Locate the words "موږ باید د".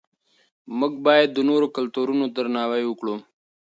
0.79-1.39